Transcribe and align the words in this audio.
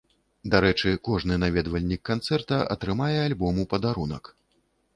Дарэчы, 0.53 0.93
кожны 1.07 1.37
наведвальнік 1.43 2.01
канцэрта 2.11 2.59
атрымае 2.77 3.15
альбом 3.27 3.63
у 3.65 3.69
падарунак. 3.75 4.37